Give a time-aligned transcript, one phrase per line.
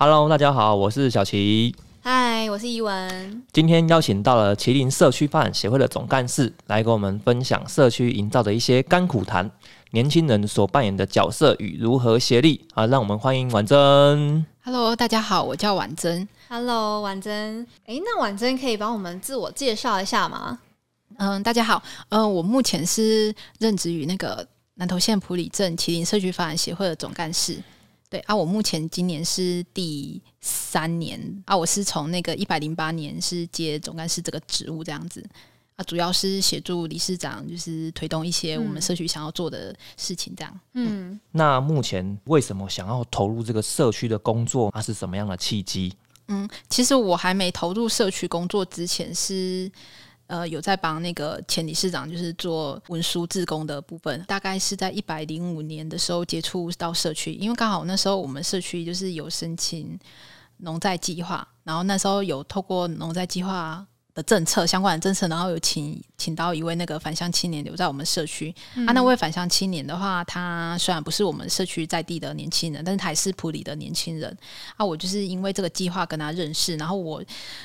[0.00, 1.74] Hello，大家好，我是小齐。
[2.02, 3.42] 嗨，我是伊文。
[3.52, 9.50] 今天邀请到了麒麟社区发展协会的总干事来跟我们分享社区营造的一些甘苦谈，
[9.90, 12.86] 年轻人所扮演的角色与如何协力啊！
[12.86, 14.46] 让我们欢迎婉珍。
[14.62, 16.28] Hello，大家好，我叫婉珍。
[16.48, 17.66] Hello，婉珍。
[17.86, 20.60] 诶，那婉珍可以帮我们自我介绍一下吗？
[21.16, 27.60] 嗯，大家好，嗯，我目前是任职于那个南投县埔里镇麒麟社区发展协会的总干事。
[28.10, 35.22] 对啊，我目前今年是第三年啊，我是从那个一百零八年是接总干事这个职务这样子
[35.76, 40.60] 啊，主要是协助理事长就是推动一些我们社区想要做的事情这样。
[40.72, 44.70] 嗯，那目前为什么想要投入这个社区的工作？
[44.72, 45.94] 它是什么样的契机？
[46.28, 49.70] 嗯，其实我还没投入社区工作之前是。
[50.28, 59.98] 呃，有在帮那个前理事长，就是做文书志工的部分，大概是在一百零五年的时候接触到社区，因为刚好那时候我们社区就是有申请
[60.58, 63.86] 农在计划，然后那时候有透过农在计划
[64.18, 68.52] 的政策相关的政策，然后有请请到一位那个返乡青年留在我们社区。
[68.84, 74.36] 啊，那位返乡青年的话，他虽然不是我们社区在地的年轻人，但是他还是普里的年轻人。
[74.76, 77.22] 啊，我就是因为这个计划跟他认识，然后我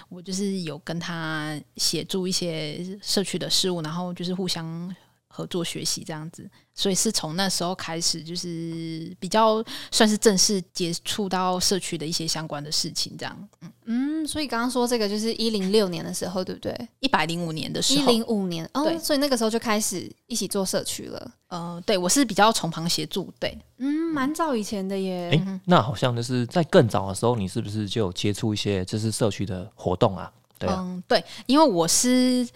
[0.09, 4.95] 我就是有跟他协助一些社区的事务，然后就是互相
[5.36, 6.48] 合作学习这样子。
[6.76, 13.50] 所以是从那时候开始，就是比较算是正式接触到社区的一些相关的事情，这样。
[13.61, 16.76] 嗯，嗯，所以刚刚说这个就是一零六年的时候，对不对？
[17.00, 21.31] 一百零五年的时候，一零五年哦，对所以那个时候就开始一起做社区了。
[21.50, 23.56] 呃，对我是比较从旁协助，对。
[23.78, 25.30] 嗯，蛮早以前的耶。
[25.30, 30.31] 诶，那好像就是在更早的时候，你是不是就有接触一些就是社区的活动啊？
[30.58, 32.48] 对啊，嗯，对，因为我是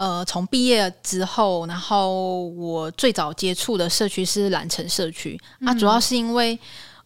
[0.00, 6.58] 呃从毕业之后，然后我最早接触的社区是蓝城社区，啊，主要是因为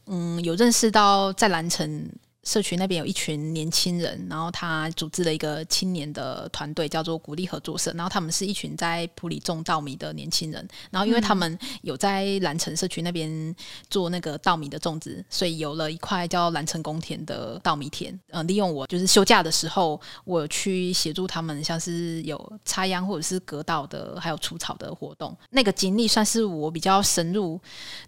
[0.06, 2.08] 嗯有认识到在蓝城。
[2.44, 7.92] 社区那边有一群年轻人，然后他组织了一个青年的团队，叫做鼓励合作社。
[7.94, 10.66] 然后他们是一群在普里种稻米的年轻人。
[10.90, 13.54] 然后因为他们有在蓝城社区那边
[13.88, 18.18] 做那个稻米的种植，所以有了一块叫蓝城公田的稻米田。
[18.30, 25.34] 呃，利用我就是休假的时候，我去协助他们，像是有插秧或者是割稻的，还有除草的活动。
[25.50, 27.58] 那个经历算是我比较深入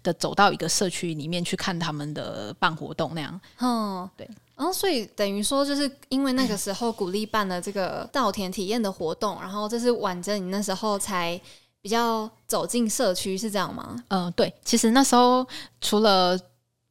[0.03, 3.41] 的走到一个社区里面去看他们的办活动那样。
[3.59, 4.26] 嗯，对。
[4.57, 11.39] 然后，所以等于说，就是因为那个时候鼓励办了这个稻田体验的活动，然后这是婉珍你那时候才
[11.79, 13.95] 比较走进社区，是这样吗？
[14.07, 15.45] 嗯、对，其实那时候
[15.79, 16.37] 除了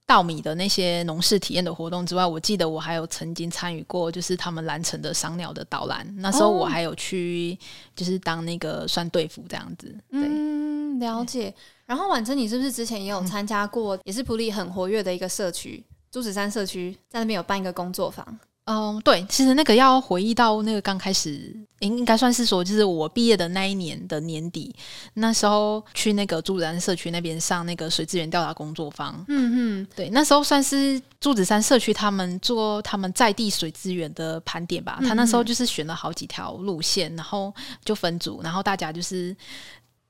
[0.07, 6.07] 稻米的那些农事体验的活动之外，我记得我还有曾经参与过，就是他们蓝城的赏鸟的导览。
[6.19, 7.59] 那时候我哦还有去，
[7.97, 9.89] 就是当那个算队服这样子。
[10.09, 11.53] 对，嗯，了解。
[11.85, 18.39] 然后婉珍，你是不是之前也有参加过，也是普里很活跃的一个社区朱子山社区，在那边有办一个工作坊？
[18.69, 24.75] 嗯，对，其实那个要回忆到那个刚开始，应应该算是说，就是我毕业的那一年的年底，
[25.15, 29.25] 那时候去那个朱子山社区那边上那个水资源调查工作坊。
[29.29, 34.99] 嗯嗯，对，那时候算是朱子山社区他们做他们在地水资源的盘点吧。
[35.03, 39.37] 他那时候就是选了好几条路线，然后就分组，然后大家就是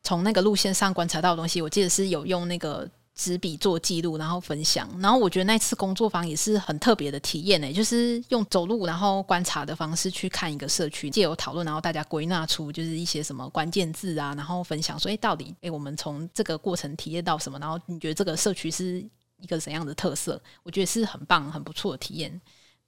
[0.02, 2.88] 从那个路线上观察到的东西，我记得是有用那个。
[3.16, 4.88] 执笔做记录，然后分享。
[5.00, 17.58] 然后我觉得那次工作坊也是很特别的体验呢，就是用走路然后观察的方式去看一个社区，借由讨论，然后大家归纳出就是一些什么关键字啊，然后分享说，哎，到底哎我们从这个过程体验到什么？
[17.58, 19.04] 然后你觉得这个社区是
[19.40, 20.40] 一个怎样的特色？
[20.62, 22.38] 我觉得是很棒、很不错的体验。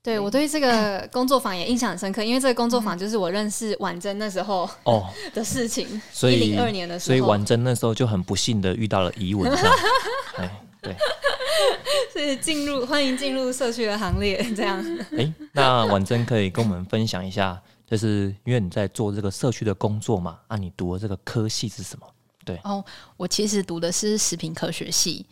[0.09, 6.01] 对我对这个工作坊也印象很深刻，因为这个工作坊就是我认识婉珍那时候哦， 的事情。
[6.11, 9.75] 所以零二年的时候，所以婉珍那时候就很不幸的遇到了疑文， 这样
[10.39, 10.97] 哎，对，
[12.11, 14.83] 所以进入欢迎进入社区的行列，这样。
[15.19, 22.07] 哎，那婉珍可以跟我们分享一下，就是因为你在做这个社区的工作嘛，啊，你读的这个科系是什么？
[22.47, 22.59] 对。
[22.65, 22.83] 哦，
[23.19, 25.27] 我其实读的是食品科学系，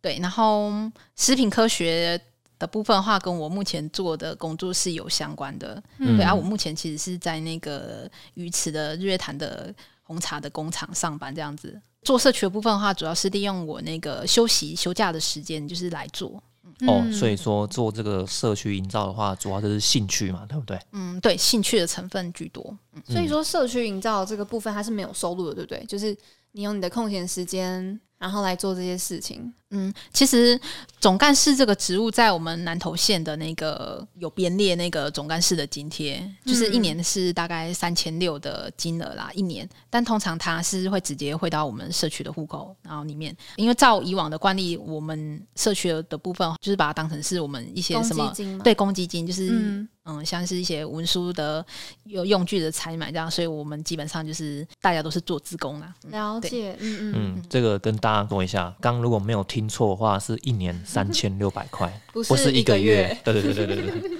[0.00, 0.72] 对，然后
[1.16, 2.18] 食品科学
[2.62, 5.82] 的部分的话，跟我目前做的工作是有相关的。
[5.98, 11.80] 嗯对啊，我目前其实是在那个鱼池的日月潭的红茶的工厂上班，这样子。
[12.02, 16.40] 做社区的部分的话，主要是利用我那个休息休假的时间，就是来做。
[16.86, 20.78] 哦，嗯所以说做这个社区营造的话，主要就是兴趣嘛，对不对？
[20.92, 22.76] 嗯，对，兴趣的成分居多。
[23.06, 25.84] 所以说，社区营造这个部分它是没有收入的，对不对？
[25.86, 26.16] 就是
[26.52, 29.52] 你有你的空闲时间，然后来做这些事情。
[29.70, 30.58] 嗯，其实
[31.00, 39.68] 总干事这个职务在我们南投县的那个有编列那个总干事的津贴，就是一年是大概三千六的金额啦，一年。
[39.90, 48.32] 但通常它是会直接汇到我们社区的户口，然后里面，因为照以往的惯例，我们社区的部分就是把它当成是我们一些什么
[48.62, 51.64] 对公积金，就是嗯，像是一些文书的
[52.04, 55.94] 有用具的采买这样，所以我们基本上就是大家都是做自工啦。
[56.10, 59.62] 了解，嗯嗯嗯，这个跟大家说一下，刚如果没有听。
[59.62, 63.16] 听错的话是一年三千六百块， 不是一个月。
[63.22, 64.10] 对对对对对对。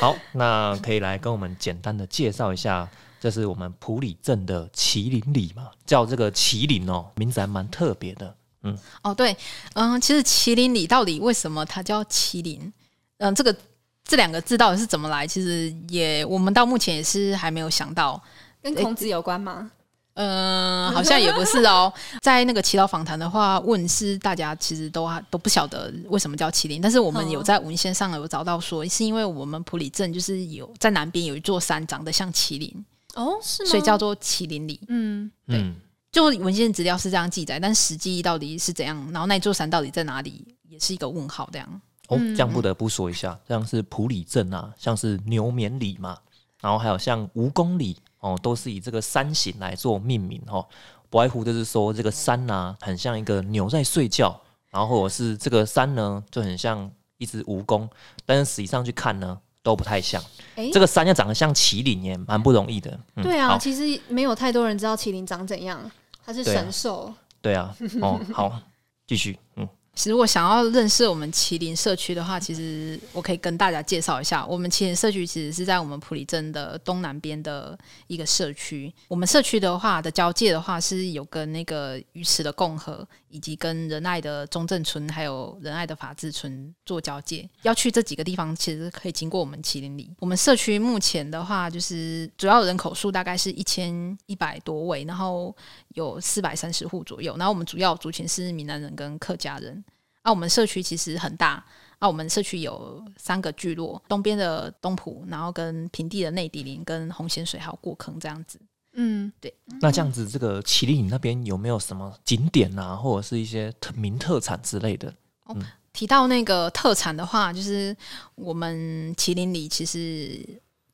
[0.00, 2.90] 好，那可以来跟我们简单的介绍一下，
[3.20, 5.70] 这是我们普里镇的麒麟里嘛？
[5.86, 8.36] 叫这个麒麟哦，名字还蛮特别的。
[8.64, 9.36] 嗯，哦对，
[9.74, 12.72] 嗯，其实麒麟里到底为什么它叫麒麟？
[13.18, 13.56] 嗯，这个
[14.04, 15.26] 这两个字到底是怎么来？
[15.26, 18.22] 其实也我们到目前也是还没有想到，
[18.62, 19.70] 跟孔子有关吗？
[20.16, 21.92] 嗯，好像也不是哦。
[22.22, 32.72] 在那个祈祷访谈的话，问是大家其实都都不晓得为什么叫麒麟，但是我们有在文献上有找到说，是因为我们普里镇就是有在南边有一座山长得像麒麟
[33.14, 33.70] 哦，是吗？
[33.70, 34.78] 所以叫做麒麟里。
[34.86, 35.64] 嗯，对，
[36.12, 38.96] 就文献资料是这样记载，但实际到底是怎样？
[39.12, 41.48] 然后那座山到底在哪里，也是一个问号。
[41.52, 46.18] 这样哦，这样不得不说一下，像是普里镇啊，像是牛眠里嘛，
[46.60, 47.96] 然后还有像蜈蚣里。
[48.20, 50.66] 哦，都是以这个山形来做命名哦，
[51.10, 54.40] 不外乎就是说这个山啊，很像一个牛在睡觉，
[54.70, 57.86] 然后或者是这个山呢，就很像一只蜈蚣，
[58.24, 60.24] 但是实际上去看呢，都不太像。
[60.72, 62.98] 这个山要长得像麒麟也蛮不容易的。
[63.16, 65.78] 对啊，其实没有太多人知道麒麟长怎样，
[66.24, 67.12] 它是神兽。
[67.42, 68.58] 对啊，哦， 好，
[69.06, 69.68] 继续，嗯。
[69.94, 78.92] 其实，如果想要认识我们麒麟社区的话，其实我可以跟大家介绍一下，我们麒麟社区其实是在我们普里镇的东南边的一个社区。
[79.08, 87.50] 我们社区的话的交界的话，是有跟那个鱼池的共和，以及跟仁爱的中正村，还有仁爱的法治村做交界。
[87.62, 90.08] 要去这几个地方，其实可以经过我们麒麟里。
[90.20, 95.52] 我们社区目前的话，就是主要人口数大概是一千一百多位，然后
[95.94, 97.36] 有四百三十户左右。
[97.36, 99.84] 然后我们主要族群是闽南人跟客家人。
[100.22, 101.54] 啊，我们社区其实很大。
[101.98, 108.60] 啊，我们社区有三个聚落，东边的东浦，然后跟平地的内底林，跟红仙水还有过坑这样子。
[108.94, 109.52] 嗯，对。
[109.80, 115.12] 那这样子，这个麒麟那边有没有什么景点啊，或者是一些特名特产之类的？
[115.48, 115.62] 嗯，
[115.92, 117.96] 提到那个特产的话，就是
[118.34, 120.40] 我们麒麟里其实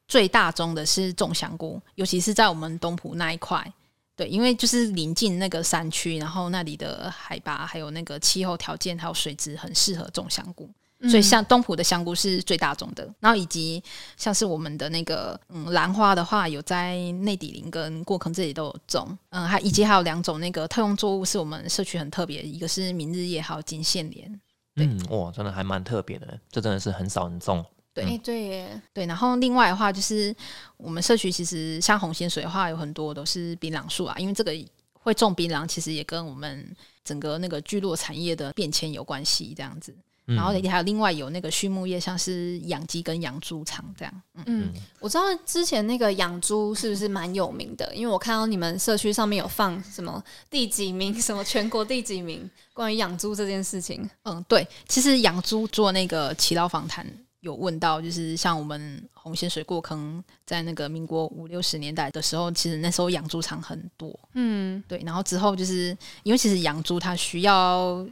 [0.08, 3.72] 最大宗的是种香菇，尤其是在我们东浦那一块。
[4.16, 10.68] 对，因为就是临近那个山区，然后那里的海拔还有那个气候条件还有水质很适合种香菇，
[11.08, 13.08] 所以像东浦的香菇是最大众的。
[13.20, 13.82] 然后以及
[14.16, 19.16] 像是我们的那个嗯兰花的话，有在内底林跟过坑这里都有种。
[19.30, 24.40] 嗯，还以及还有两种那个特用作物是我们社区很特别，一个是明日叶，还有金线莲。
[24.76, 27.64] 嗯，哇，真的还蛮特别的，这真的是很少人种。
[27.92, 30.34] 对对对，然后另外的话，就是
[30.76, 34.52] 我们社区其实像红仙水的话，有很多都是槟榔树啊，因为这个
[34.92, 36.64] 会种槟榔，其实也跟我们
[37.02, 39.94] 整个那个聚落产业的变迁有关系，这样子。
[40.34, 44.22] 然后还有另外有那个畜牧业，像是养鸡跟养猪场这样。
[44.46, 47.94] 嗯，我知道之前那个养猪是不是蛮有名的？
[47.94, 54.08] 因为我看到你们社区上面有放什么第几名，什么全国第几名，关于养猪这件事情。
[54.24, 57.06] 嗯，对，其实养猪做那个祈祷访谈。
[57.40, 65.02] 有问到，就是像我们红线水过坑，在那个民国五六十年代的时候，其实那时候养猪场很多，嗯，对。
[65.06, 68.06] 然后之后就是因为其实养猪它需要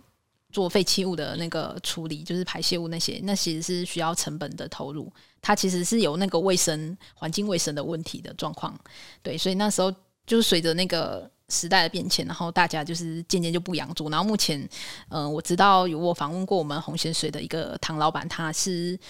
[0.59, 5.09] 做废弃物的那个处理，就是排泄物那些，那其实是需要成本的投入，
[5.41, 8.77] 它其实是有那个卫生环境卫生的问题的状况，
[9.23, 9.39] 对。
[9.39, 9.95] 所以那时候
[10.27, 11.31] 就是随着那个。
[11.51, 14.11] 时代的变迁，然后大家就是渐渐就不养猪。
[14.11, 14.69] 然后目前，
[15.09, 19.01] 嗯，我知道有我访问过我们红鲜水的一个唐老板，他是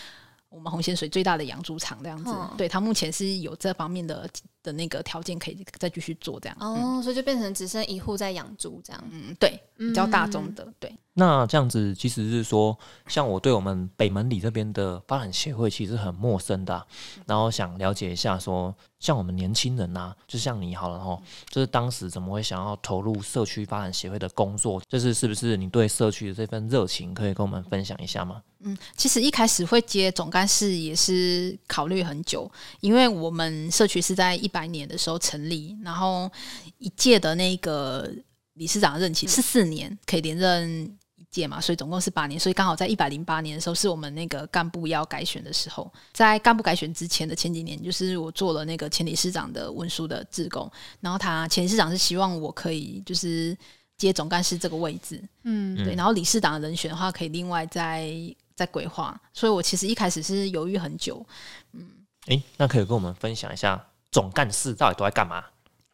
[0.49, 2.33] 我们红鲜水最大的养猪场这样子。
[2.57, 4.31] 对他目前是有这方面的
[4.63, 6.57] 的那个条件，可以再继续做这样。
[6.61, 9.05] 哦，所以就变成只剩一户在养猪这样。
[9.11, 10.67] 嗯，对，比较大众的。
[10.79, 16.87] 对，那这样子其实是说，像我对我们北门里这边的发展协会其实很陌生的，
[17.27, 18.75] 然后想了解一下说。
[18.99, 21.17] 像我们年轻人呐，就像你好了哈，
[21.51, 24.83] 就是当时怎么会想要投入社区发展协会的工作？
[24.89, 28.43] 就是是不是你对社区的这份热情，可以跟我们分享一下吗？
[28.59, 32.51] 嗯，其实一开始会接总干事也是考虑很久，
[32.81, 36.31] 因为我们社区是在一百年的时候成立，然后
[36.79, 38.11] 一届的那个
[38.55, 41.27] 理事长任期是四年，可以连任一。
[41.31, 45.93] 届嘛，所以总共是八年，所以刚好在一百零八年的时候，是我们那个干部要改选的时候。
[46.11, 50.69] 在干部改选之前的前几年，就是我做了那个前理事长的文书的志工，
[51.01, 53.55] 然后他前理事长是希望我可以就是
[53.99, 55.23] 接总干事这个位置。
[55.43, 58.11] 嗯对，然后理事长的人选的话，可以另外再
[58.57, 59.21] 再规划。
[59.35, 61.25] 所以我其实一开始是犹豫很久。
[61.73, 61.87] 嗯
[62.29, 65.45] 诶，那可以跟我们分享一下总干事到底都在干嘛？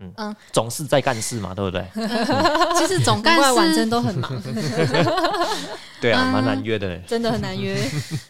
[0.01, 1.87] 嗯嗯总是在干事嘛，对不对？
[2.77, 4.43] 其实总干事珍都很忙，
[6.01, 7.01] 对啊，嗯蛮难约的嘞。
[7.07, 7.81] 真的很难约。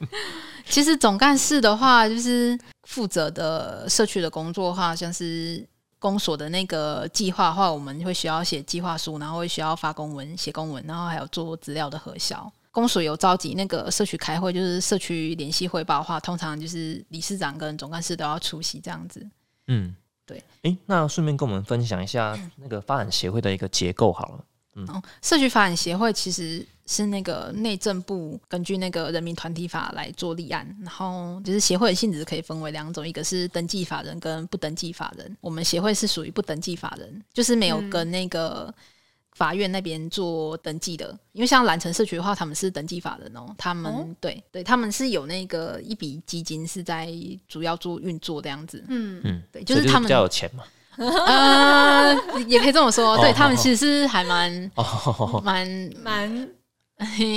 [0.69, 5.67] 其实总干事的话，就是负责的社区的工作的话，像是
[5.99, 12.51] 公所的那个计划的话，我们会需要写计划书，然后会需要发公文、写公文，然后还有做资料的核销。
[12.71, 19.27] 公所有召集那个社区开会，就是社区联系汇报的话，通常就是理事长跟总干事都要出席这样子。
[19.67, 19.95] 嗯，
[20.27, 20.43] 对。
[20.63, 24.45] 诶，那顺便跟我们分享一下那个发展协会的一个结构好了。
[24.89, 35.37] 哦，社区发展协会其实是那个内政部根据那个人民团体法来做立案，然后就是协会的性质可以分为两种，一个是登记法人跟不登记法人。
[35.41, 38.75] 我们协会是属于不登记法人，就是没有跟那个
[39.35, 41.17] 法院那边做登记的。
[41.33, 47.09] 因为像蓝城社区的话，他们是登记法人哦，他们、哦对对，他们是有那个一笔基金是在
[47.49, 48.83] 主要做运作这样子。
[48.89, 50.65] 嗯，嗯，对，就是他们比较有钱嘛。
[50.97, 52.15] 呃，
[52.47, 56.49] 也可以这么说，对哦他们其实是还蛮哦，蛮蛮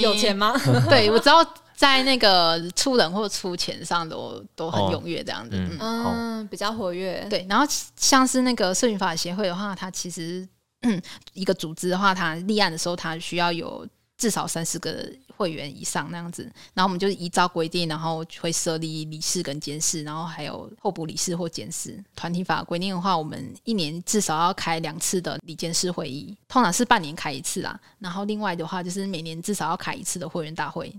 [0.01, 0.53] 有钱吗？
[0.87, 1.43] 对，我知道
[1.75, 5.55] 在那个出人或出钱上都都很哦踊跃这样子。
[5.55, 7.25] 嗯嗯，嗯，比较活跃。
[7.31, 7.47] 对。
[7.49, 10.49] 然后像是那个社群法协会的话，它其实嗯
[11.33, 16.43] 一个组织的话，它立案的时候，它需要有至少三十个会员以上那样子。
[16.73, 22.03] 然后我们就是依照规定，然后会设立理事跟监事，然后还有候补理事或监事。
[22.15, 27.79] 团体法规定的话，我们一年至少要开两次的理监事会议，通常是半年开一次啦。
[27.99, 30.93] 然后另外的话，就是每年至少要开一次的会员大会。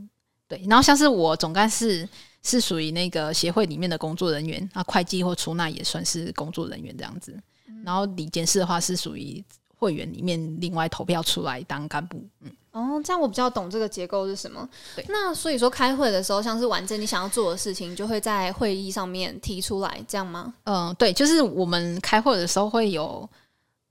[0.49, 2.09] 对，然后像是我总干事
[2.43, 7.39] 是属于那个协会里面的工作人员，那会计或出纳也算是工作人员这样子。
[7.85, 9.45] 然后理监事的话是属于
[9.79, 12.23] 会员里面另外投票出来当干部。
[12.41, 15.05] 嗯，哦，这样我比较懂这个结构是什么对。
[15.09, 20.53] 那所以说开会的时候，像是完整你想要做的事情，就会在会议上面提出来，这样吗？
[20.65, 23.29] 嗯，对，就是我们开会的时候会有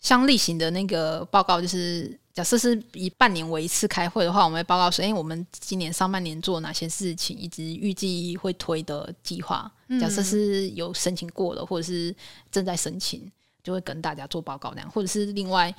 [0.01, 9.71] 像例行的那个报告，就是假设是以半年为一次开会的话，我们会报告说，哎、我们今年上半年做哪些事情，以及预计会推的计划。
[10.01, 12.13] 假设是有申请过的，或者是
[12.51, 13.31] 正在申请，
[13.67, 15.75] 就会跟大家做报告那样，或者是另外。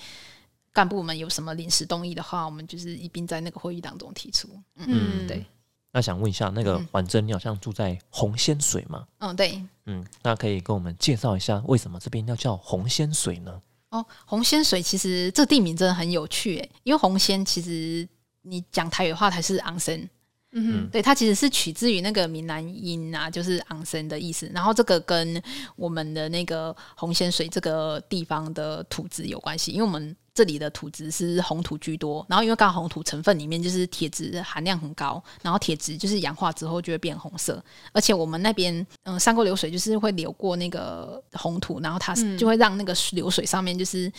[0.70, 4.48] 干部们有什么临时动议的话，我们就是一并在那个会议当中提出。
[4.76, 5.44] 嗯，嗯对，
[5.90, 9.04] 那想问一下，那个嗯婉珍，你好像住在红仙水嘛？
[9.18, 13.60] 嗯，对，嗯，那可以跟我们介绍一下，为什么这边要叫红仙水呢？
[13.88, 18.06] 哦，红仙水其实这地名真的很有趣诶，因为红仙其实
[18.42, 20.08] 你讲台语的话，它是昂森，
[20.58, 24.50] 嗯对，它其实是取自于那个闽南音啊，就是昂森的意思。
[24.54, 25.42] 然后这个跟
[25.76, 37.62] 我们的那个红仙水这个地方的土质有关系，因为我们这里的土质是红土居多，然后因为刚好红土成分里面就是铁质含量很高，然后铁质就是氧化之后就会变红色，
[37.92, 44.10] 而且我们那边嗯山沟流水就是会流过那个红土，然后它嗯就会让那个流水上面就是。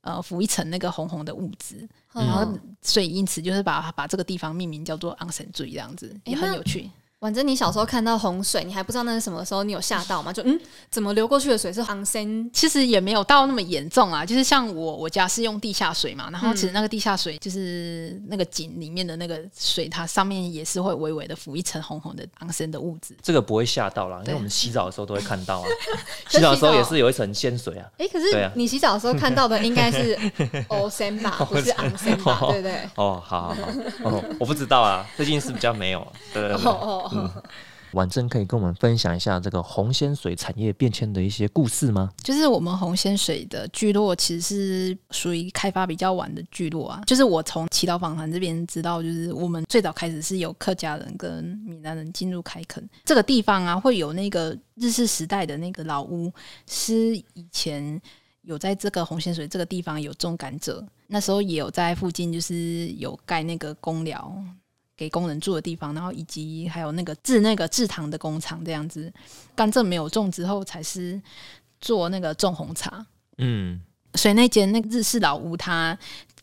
[0.00, 6.90] 呃，浮一层那个红红的物质，嗯然后所以因此就是把把这个地方命名叫做昂神醉，这样子也很有趣。
[7.20, 10.32] 反正你小时候看到洪水，你还不知道那是什么时候，你有吓到吗？
[10.32, 10.58] 就嗯，
[10.88, 12.48] 怎么流过去的水是航森？
[12.52, 23.16] 其实也没有到那么严重啊，就是像我我家是用地下水嘛，然后其实那个地下水就是那个井里面的那个水，它上面也是会微微的浮一层红红的昂森的物质。
[23.20, 25.66] 这个不会吓到啦，因为我们洗澡的时候都会看到啊，
[26.30, 27.86] 洗澡的时候也是有一层鲜水啊。
[27.98, 30.16] 哎、可是你洗澡的时候看到的应该是
[30.68, 32.38] 欧森吧，不是昂森吧？
[32.52, 32.88] 对不对？
[32.94, 33.64] 哦，好好好，
[34.04, 36.64] 哦，我不知道啊，最近是比较没有，对对对。
[36.64, 37.42] 哦哦哦，
[37.92, 42.10] 婉珍可以跟我们分享一下这个红仙水产业变迁的一些故事吗？
[42.22, 47.00] 就是我们红仙水的聚落其实是属于开发比较晚的聚落啊。
[47.06, 56.30] 就是我从祈祷访谈这边知道，就是我们最早开始是有客家人跟闽南人进入开垦这个地方啊，会有那个日式时代的那个老屋，
[56.66, 57.98] 是以前
[58.42, 64.30] 有在这个红仙水这个地方有种甘蔗，那时候也有在附近就是有盖那个公寮。
[64.98, 69.10] 给工人住的地方，然后以及还有那个制那个制糖的工厂这样子，
[69.54, 71.22] 甘蔗没有种之后，才是
[71.80, 73.06] 做那个种红茶。
[73.36, 73.80] 嗯，
[74.14, 75.96] 所以那间那个日式老屋，它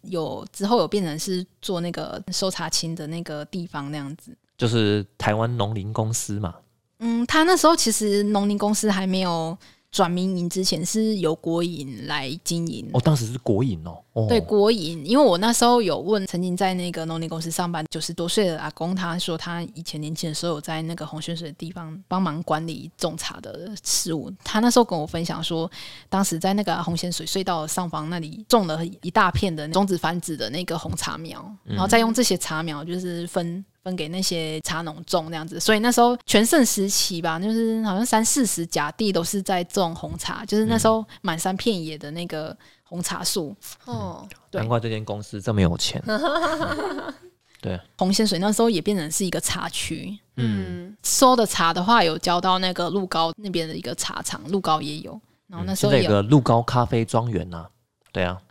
[0.03, 4.31] 有之后有变成是做那个收茶青的那个地方那样子。
[4.57, 6.55] 就是台湾农林公司嘛。
[6.99, 9.57] 嗯，他那时候其实农林公司还没有
[9.95, 12.85] 转民营之前是由国营来经营。
[12.91, 24.29] 哦，当时是国营哦，哦对国营，因为我那时候有问曾经在那个农林公司上班九十多岁的阿公，他说他以前年轻的时候有在那个红泉水的地方帮忙管理种茶的事务。
[24.43, 25.71] 他那时候跟我分享说，
[26.09, 33.63] 当时在那个红泉水隧道上方那里种了一大片的种子繁殖的那个红茶苗，然后再用这些茶苗就是分。
[33.85, 43.55] 分给那些茶农种那样子，所以那时候全盛时期吧，就是好像三四十甲地都是在种红茶，就是那时候满山遍野的那个红茶树。
[43.85, 46.03] 哦，对难怪这间公司这么有钱。
[47.61, 50.17] 对，红仙水那时候也变成是一个茶区。
[50.37, 55.19] 嗯，收的茶的话，有交到那个鹿高那边的一个茶厂，鹿高也有。
[55.47, 57.67] 然后那时候有个鹿高咖啡庄园呐，
[58.11, 58.41] 对啊，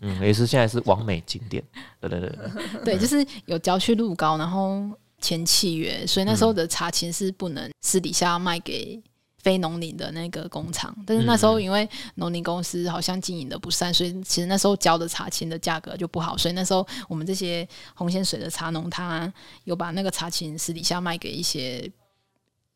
[0.00, 1.62] 嗯，也是现在是完美景点。
[2.00, 9.02] 对对对对， 对，就是有郊区路高，然后签契约，所以那时候的茶青是不能私底下卖给
[9.38, 10.94] 非农林的那个工厂。
[11.06, 19.32] 但是那时候因为农林公司好像经营的不善，所以其实那时候交的茶青的价格就不好，所以那时候我们这些红线水的茶农，他
[19.64, 21.90] 有把那个茶青私底下卖给一些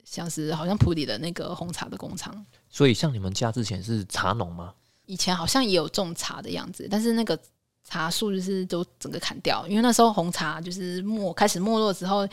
[0.04, 2.46] 像是好像普里的那个红茶的工厂。
[2.68, 4.72] 所以像你们家之前是茶农吗？
[5.10, 7.36] 以前好像也有种茶的样子，但是那个
[7.82, 12.28] 茶树就是都整个砍掉，因为那时候红茶就是没开始没落之后，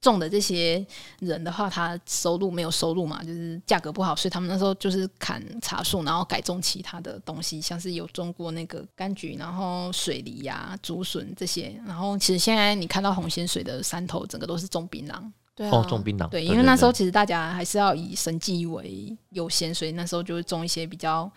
[0.00, 0.84] 种的这些
[1.20, 11.80] 人的话，他收入没有收入嘛，就是价格不好，所以他们那时候就是砍茶树，然后改种其他的东西，像是有种过那个柑橘，然后水梨呀、竹笋这些。
[11.86, 15.22] 然后其实现在你看到红仙水的山头，整个都是种槟榔。
[15.54, 16.28] 对啊，哦，种槟榔。
[16.28, 21.30] 对，因为那时候其实大家还是要以生计为优先，所以那时候就会种一些比较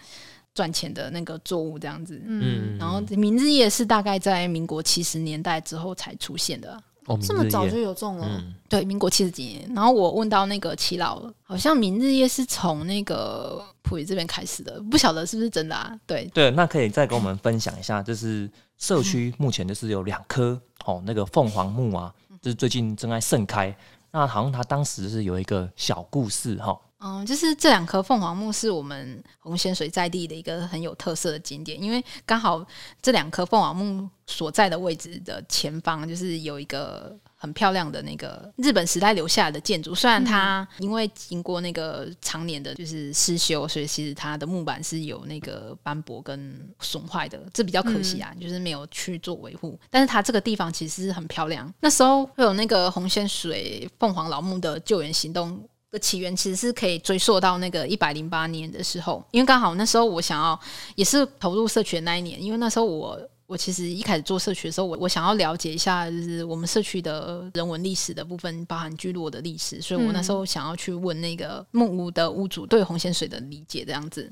[0.53, 2.21] 赚钱的那个作物这样子。
[2.25, 9.69] 嗯，嗯，然后明日夜是大概在民国七十年代之后才出现的，哦，这么早就有种了，嗯，对，民国七十几年。
[9.73, 15.97] 然后我问到那个齐老，好像明日夜是从那个普里这边开始的，不晓得是不是真的啊？
[16.05, 23.75] 对，对，那可以再跟我们分享一下，就是社区目前就是有两棵哦，那个凤凰木啊，就是最近正在盛开。
[24.13, 32.63] 那好像他当时是有一个小故事哈，嗯，就是这两棵凤凰木是我们红仙水在地的一个很有特色的景点，因为刚好
[33.01, 39.95] 这两棵凤凰木所在的位置的前方，就是有一个很漂亮的那个日本时代留下来的建筑。
[39.95, 49.75] 虽然它因为经过那个常年的就是失修，所以其实它的木板是有那个斑驳跟损坏的，这比较可惜啊，就是没有去做维护。
[49.89, 51.73] 但是它这个地方其实是很漂亮。
[51.79, 55.67] 那时候会有那个红仙水凤凰老木的救援行动。
[55.91, 60.59] 的起源其实是可以追溯到那个一百零八年的时候，因为刚好那时候我想要
[60.95, 74.31] 也是投入社区的那一年，因为那时候我我其实一开始做社区的时候，我我想要了解一下就是我们社区的人文历史的部分，包含聚落的历史，所以我那时候想要去问那个木屋的屋主对红线水的理解这样子。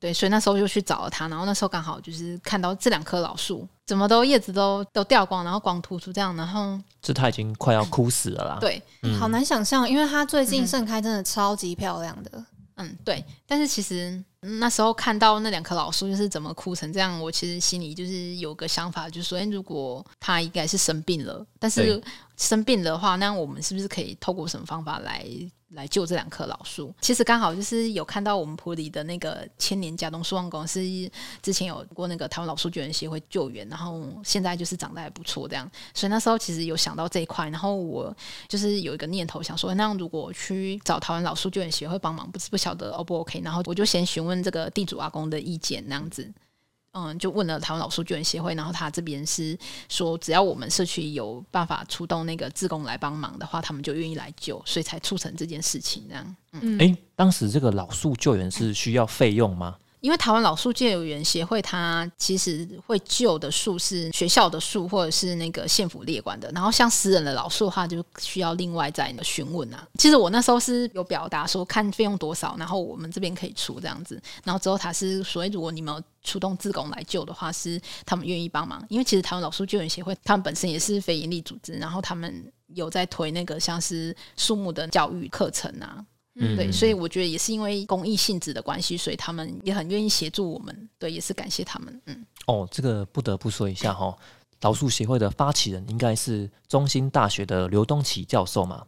[0.00, 12.44] 对，所以那时候就去找了他，然后那时候刚好就是看到这两棵老树怎么都叶子都都掉光，然后光秃秃这样，然后这它已经快要枯死了啦。，对，嗯好难想象，因为它最近盛开真的超级漂亮的。
[12.76, 13.22] 嗯，对。
[13.46, 22.02] 但是其实嗯那时候看到那两棵老树就是怎么枯成这样，我其实心里就是有个想法，就是说，诶如果它应该是生病了，但是
[22.36, 25.26] 生病的话，那我们是不是可以透过什么方法来
[25.74, 26.92] 来救这两棵老树？
[27.02, 30.80] 其实刚好就是有看到我们普里的那个千年家东树望公司
[31.42, 38.14] 之前有过那个台湾老树救援协会救援，然后现在就是长得还不错这样，所以那时候其实有想到这一块，然后我
[38.48, 46.32] 就是有一个念头想说，那样如果我去找台湾老树救援协会帮忙，不不晓得 O 不 OK，然后我就先询问问这个地主阿公的意见那样子。
[46.92, 49.56] 嗯，就问了台湾老树救援协会，然后他这边是
[49.88, 56.36] 说，只要我们社区有办法出动那个志工来帮忙的话，他们就愿意来救，所以才促成这件事情这样。
[56.50, 59.76] 嗯，哎，当时这个老树救援是需要费用吗？
[60.00, 69.86] 因为台湾老树救援协会，它其实会救的树是学校的树或者是那个县府列管的，然后像私人的老树的话，就需要另外再询问啊。
[69.98, 86.04] 其实我那时候是有表达说看费用多少，然后我们这边可以出这样子，然后之后他是说，如果你们出动自工来救的话，是他们愿意帮忙，因为其实台湾老树救援协会他们本身也是非营利组织，然后他们有在推那个像是树木的教育课程啊，
[86.36, 90.88] 嗯对，所以我觉得也是因为公益性质的关系，所以他们也很愿意协助我们。
[90.98, 92.00] 对，也是感谢他们。
[92.06, 94.16] 嗯，哦，这个不得不说一下哈，
[94.58, 98.84] 导数协会的发起人应该是中兴大学的刘东启教授嘛。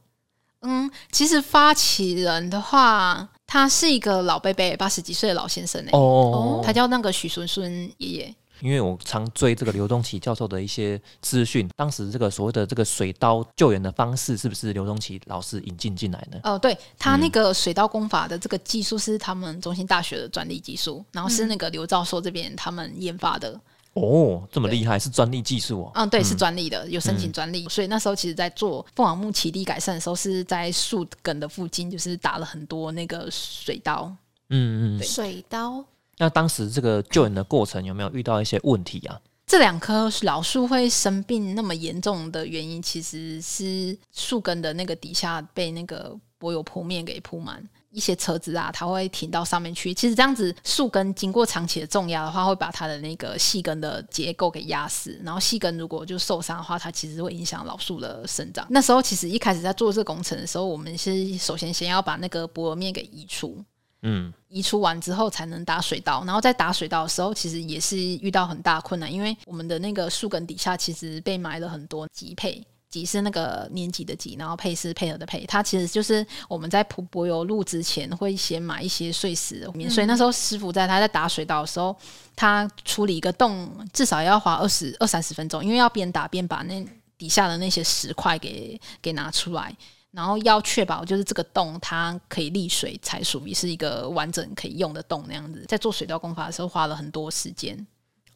[0.61, 8.35] 嗯，其实发起人的话，他是一个老伯伯，八十几岁的老先生哎、哦，他叫那个许孙孙爷爷。
[8.63, 16.41] 因为我常追这个刘东奇教授的一些资讯，当时这个所谓的这个水刀救援的方式，是不是刘东奇老师引进进来的？
[16.45, 23.61] 哦，对他那个水刀工法的这个技术是他们中心大学的专利技术，然后是那个刘教授这边他们研发的。
[23.95, 25.91] 哦，这么厉害，是专利技术哦。
[25.95, 27.69] 嗯，对，是专利的，有申请专利。
[27.69, 34.11] 所以那时候其实，在做凤凰木起地改善的时候，是在树根的附近，就是打了很多那个水刀。
[34.49, 35.03] 嗯嗯。
[35.03, 35.85] 水刀。
[36.19, 39.21] 那当时这个救援的过程有没有遇到一些问题啊？
[39.47, 47.63] 这两棵老树会生病那么严重的原因，其实是树根的那个底下被那个柏油铺面给铺满。
[47.91, 49.93] 一些车子啊，它会停到上面去。
[49.93, 55.21] 其实这样子，树根经过长期的重压的话，会把它的那个细根的结构给压死。
[55.23, 58.67] 然后细根如果就受伤的话，它其实会影响老树的生长。
[58.71, 63.63] 那时候其实一开始在做这个工程的时候，我们是首先先要把那个薄面给移除。
[64.03, 66.23] 嗯，移除完之后才能打水稻。
[66.25, 72.65] 然后在打水稻的时候，其实也是遇到很大困难，因为我们的那个树根底下其实被埋了很多瘠配。
[72.93, 81.97] 级是那个年级的级，然后配是配合的配，它其实就是我们在铺柏油路之前会先买一些碎石，所以那时候师傅在他在打水稻的时候，
[82.37, 86.87] 他处理一个洞至少要花二十二三十分钟，因为要边打边把那
[87.17, 89.75] 底下的那些石块给给拿出来，
[90.13, 95.65] 然后要确保就是这个洞它可以沥水，才属于是一个完整可以用的洞那样子。
[95.67, 97.87] 在做水稻工法的时候花了很多时间。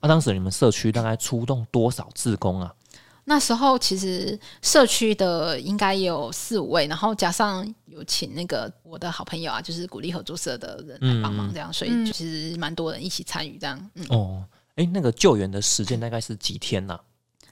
[0.00, 2.74] 那当时你们社区大概出动多少志工啊？
[3.28, 13.90] 那时候其实社区的应该有四五位，然后加上有请那个我的好朋友啊，就是鼓励合作社的人来帮忙，这样，所以其实蛮多人一起参与这样。
[14.10, 14.44] 哦，
[14.76, 16.96] 哎，那个救援的时间大概是几天呢？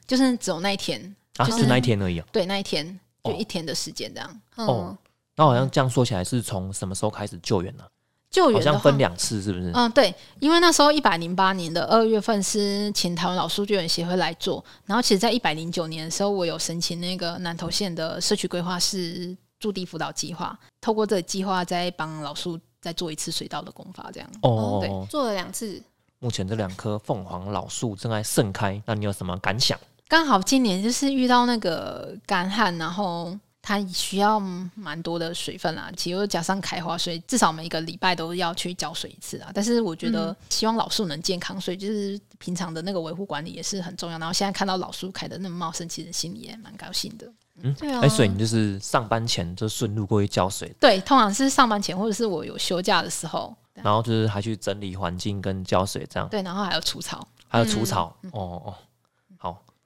[0.06, 2.22] 就是只有那一天，啊，就那一天而已。
[2.30, 4.40] 对，那一天就一天的时间这样。
[4.56, 4.96] 哦，
[5.36, 7.84] 那好像这样说起来，是从什么时候开始救援呢？
[8.30, 9.70] 救援好像分两次，是不是？
[9.74, 24.28] 嗯，对，因为那时候一百零八年的二月份是请台湾老树救援协会来做，然后其实，在一百零九年的时候，我有申请那个南投县的社区规划师驻地辅导计划，透过这个计划再帮老树再做一次水稻的工法，这样。
[24.42, 25.80] 哦，对，做了两次。
[26.18, 29.78] 目前这两棵凤凰老树正在盛开，那你有什么感想？
[30.08, 33.38] 刚好今年就是遇到那个干旱，然后。
[33.66, 34.38] 它需要
[34.74, 39.50] 蛮多的水分啦，其实又加上开花，所以至少每一个礼拜都要去浇水一次啊。
[39.54, 44.18] 但是我觉得希望老树能健康，所以就是平常的那个维护管理也是很重要。
[44.18, 47.26] 然后现在看到老树开的那么茂盛，其实心里也蛮高兴的。
[47.62, 48.00] 嗯，对啊。
[48.02, 50.70] 哎，所以你就是上班前就顺路过去浇水？
[50.78, 56.28] 对，通常是上班前或者是我有休假的时候，然后就是还去整理环境跟浇水这样。
[56.28, 58.14] 对，然后还有除草，还有除草。
[58.32, 58.74] 哦哦。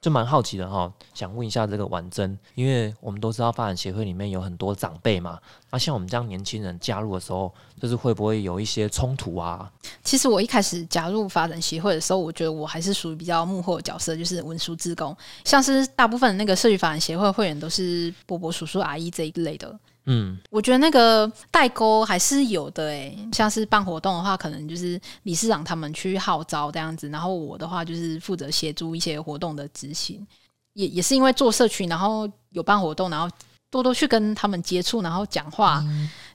[0.00, 5.38] 就蛮好奇的哈，想问一下这个婉珍，因为我们都知道发展协会里面有很多长辈嘛，
[5.70, 9.68] 那像我们这样年轻人加入的时候，就是会不会有一些冲突啊？
[10.04, 19.76] 其实我一开始加入发展协会的时候，我觉得我还是属于比较幕后的角色，就是文书职工，像是大部分那个社区发展协会会员都是伯伯、叔叔、阿姨这一类的。
[20.10, 30.26] 嗯，我觉得那个代沟还是有的诶，像是办活动的话，可能就是理事长他们去号召这样子，然后我的话就是负责协助一些活动的执行。
[30.72, 33.28] 也也是因为做社区，然后有办活动，然后
[33.68, 35.84] 多多去跟他们接触，然后讲话，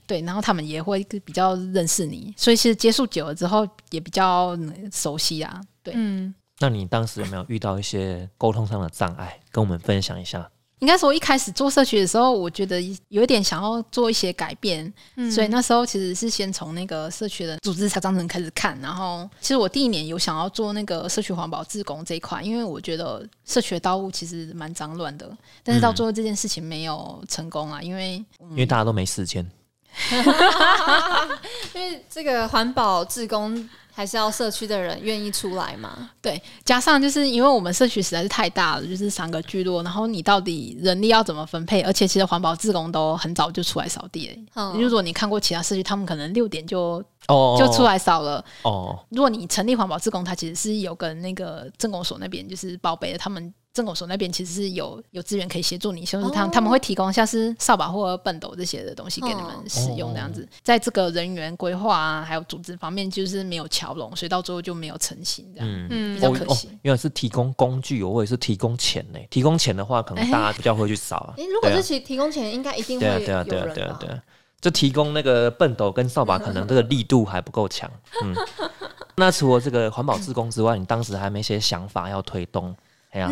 [0.06, 4.56] 对，然后他们也会比较认识你，所以其实接触久了之后也比较
[4.92, 5.60] 熟悉啊。
[5.82, 9.40] 对，嗯，那你当时有没有遇到一些沟通上的障碍？
[9.50, 10.48] 跟我们分享一下。
[10.84, 14.92] 应该说，一开始做社区的时候，我觉得有一点想要做一些改变，
[15.32, 18.78] 所以那时候其实是先从那个社区的组织章程开始看。
[18.82, 25.34] 然后，其实我第一年有想要做那个社区环保自工这一块，因为我觉得社区的道路其实蛮脏乱的。
[25.62, 29.50] 但是到最后这件事情没有成功啊，因为因为大家都没时间。
[31.74, 33.66] 因为这个环保自工。
[33.94, 36.10] 还是要社区的人愿意出来嘛？
[36.20, 41.80] 对，加上就是因为我们社区实在是太大了，就是三个聚落，然后你到底人力要怎么分配？
[41.82, 44.36] 而且其实环保志工都很早就出来扫地。
[44.54, 48.44] 嗯，如果你看过其他社区，他们可能六点就哦就出来扫了。
[48.62, 53.54] 哦，如果你成立环保志工，他其实是有跟那个政工所那边就是报备的，他们。
[53.74, 66.68] 政口所那边其实是有有资源可以协助你，就是他他们会提供像是扫把或笨斗这些的东西给你们使用，这样子，在这个人员规划啊，还有组织方面，就是没有桥拢，所以到最后就没有成型，这样，嗯，比较可惜。
[66.82, 69.18] 因为是提供工具，我也是提供钱呢。
[69.28, 71.34] 提供钱的话，可能大家比较会去扫啊。
[71.52, 74.22] 如果是提提供钱，应该一定会对啊对啊对啊对啊，
[74.60, 77.90] 就提供那个笨斗跟扫把，可能这个力度还不够强。
[78.22, 78.32] 嗯，
[79.16, 82.72] 那除了这个环保自工之外，你当时还没些想法要推动？
[83.14, 83.30] 哎呀，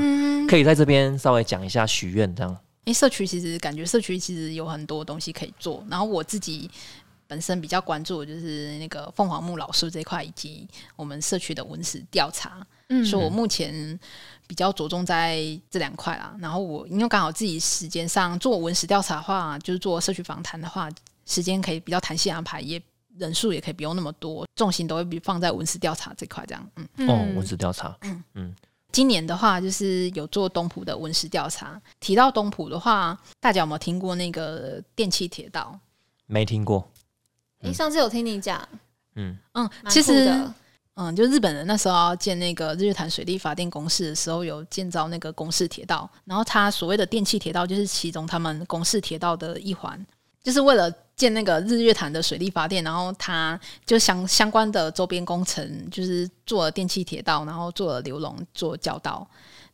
[0.48, 2.50] 可以在这边稍微讲一下许愿这样。
[2.84, 6.68] 因为社区其实感觉社区其实有很多东西可以做，然后我自己
[7.26, 10.66] 本身比较关注的就是那个凤凰木老树这块，以及
[10.96, 12.66] 我们社区的文史调查。
[12.88, 13.98] 嗯所以我目前
[14.46, 15.38] 比较着重在
[15.70, 16.36] 这两块啦。
[16.38, 20.90] 然后我因为刚好自己时间上做文史调查的话，就是做社区访谈的话，
[21.24, 22.82] 时间可以比较弹性安排，也
[23.16, 26.70] 人数也可以不用那么多，重心都会比放在文史调查这块这样。
[26.76, 27.96] 嗯，哦，文史调查，
[28.92, 31.80] 今年的话就是有做东浦的文史调查。
[31.98, 35.78] 提到东浦的话，大家有没有听过那个电气铁道？
[36.26, 36.86] 没听过。
[37.62, 38.68] 诶，上次有听你讲，
[39.14, 40.30] 嗯，嗯，其实
[40.94, 50.04] 嗯，就日本人那时候要建那个日月潭水利发电公司的时候，有建造那个公式铁道，然后它所谓的电气铁道就是其中他们公式铁道的一环，
[50.42, 59.28] 就是为了建那个日月潭的水力发电，然后他就相相关的周边工程，就是做了电气铁道，然后做了流笼，做教道，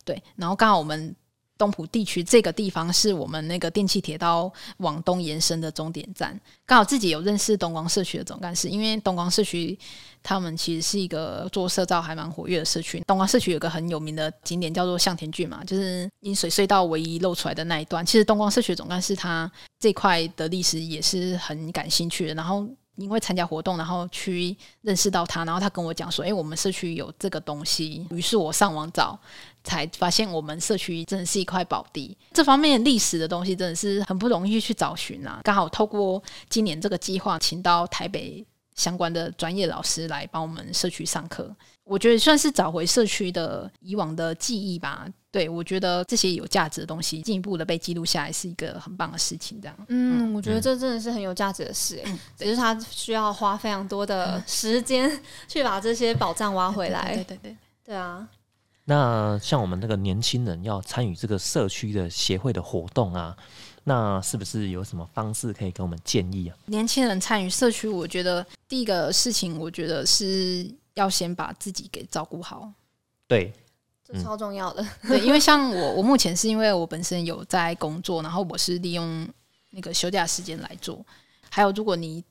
[0.05, 1.15] 对，然后刚好我们。
[1.59, 9.77] 东浦地区这个地方是我们那个电气铁道往东延伸的终点站，刚好自己有认识东光社区的总干事，因为东光社区
[10.23, 13.03] 他们其实是一个做社造还蛮活跃的社区。
[13.07, 18.07] 东光社区有个很有名的景点叫做向田郡嘛，就是饮水隧道唯一露出来的那一段。
[18.07, 22.67] 其实东光社区总干事他这块的历史也是很感兴趣的，然后。
[22.99, 29.17] 因为参加活动，然后去认识到他，然后他跟我讲说：“哎、我们社区有这个东西。”于是我上网找，
[29.69, 32.17] 才发现我们社区真的是一块宝地。
[32.33, 35.41] 这方面历史的东西真的是很不容易去找寻啊。
[35.45, 38.43] 刚好透过今年这个计划，请到台北
[38.75, 41.55] 相关的专业老师来帮我们社区上课，
[41.85, 45.07] 我觉得算是找回社区的以往的记忆吧。
[45.31, 49.61] 对我觉得这些有价值的东西进一步的被记录下来，是一个很棒的事情。
[49.61, 57.25] 这样，嗯，我觉得这真的是很有价值的事，哎，只是他需要花非常多的时间去把这些宝藏挖回来对来。
[57.25, 57.57] 对对。
[57.85, 58.29] 对啊，
[58.89, 63.37] 那像我们那个年轻人要参与这个社区的协会的活动啊，
[63.85, 66.57] 那是不是有什么方式可以给我们建议啊？
[66.65, 72.73] 年轻人参与社区，我觉得第一个事情，我觉得是要先把自己给照顾好。
[73.27, 73.53] 对，
[74.03, 74.83] 这超重要的。
[75.03, 79.29] 对，因为像我，我目前是因为我本身有在工作，然后我是利用
[79.73, 81.05] 那个休假时间来做。
[81.51, 82.25] 还有，如果你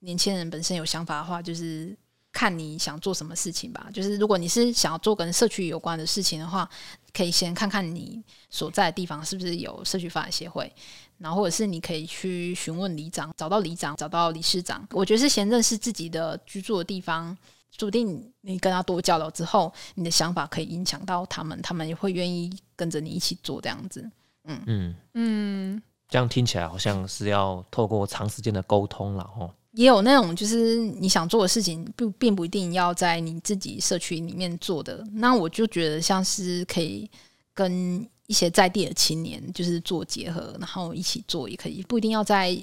[0.00, 1.96] 年轻人本身有想法的话，就是
[2.32, 3.88] 看你想做什么事情吧。
[3.92, 6.68] 就是如果你是想要做跟社区有关的事情的话，
[7.12, 10.72] 可以先看看你所在的地方是不是有社区发展协会，
[11.18, 14.86] 然后或者是你可以去询问里长，找到里长，找到理事长。
[14.90, 17.36] 我觉得是先认识自己的居住的地方。
[17.74, 24.08] 注定你跟他多交流之后，你的想法可以影响到他们，他们也会愿意跟着你一起做这样子。
[24.44, 29.50] 嗯，嗯，这样听起来好像是要透过长时间的沟通了哦。
[29.72, 35.04] 也有那种就是你想做的事情，不并不一定要在你自己社区里面做的。
[35.12, 37.10] 那我就觉得像是可以
[37.54, 42.56] 跟一些在地的青年就是做结合，然后一起做也可以，不一定要在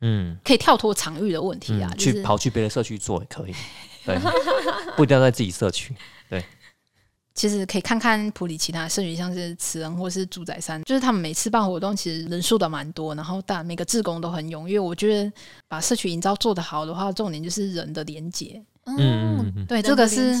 [0.00, 3.54] 嗯，可以跳脱场域的问题啊，嗯就是去跑去别的社区做也可以，
[4.04, 4.18] 对，
[4.96, 5.94] 不一定要在自己社区。
[7.36, 14.80] 其实可以看看普里其他社区，像是慈恩或是住宅山，就是他们每次办活动，其实人数都蛮多，然后但每个志工都很踊跃。
[14.80, 15.32] 我觉得
[15.68, 18.60] 把社区营造做得好的话，重点就是人的连接。
[18.86, 20.34] 嗯对，这个是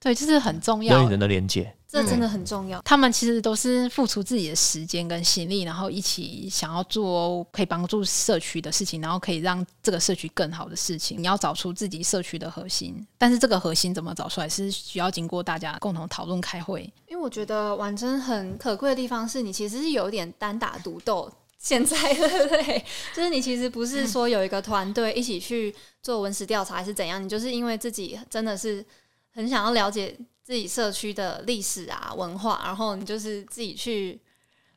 [0.00, 1.10] 对，就是很重要人与。
[1.10, 2.80] 人的连接，这真的很重要。
[2.82, 11.18] 他们其实都是付出自己的时间跟心力，然后一起想要做可以帮助社区的事情，然后可以让这个社区更好的事情。
[11.20, 16.82] 你要找出自己社区的核心，但是这个核心怎么找出来，是需要经过大家共同讨论开会。
[17.08, 21.30] 因为我觉得婉珍很可贵的地方是你其实是有点单打独斗。
[21.58, 22.84] 现在对不对？
[23.14, 28.84] 就是你其实不是说有一个团队一起去做文史调查还是怎样，你就是因为自己真的是
[29.32, 34.20] 很想要了解自己社区的历史啊文化，然后你就是自己去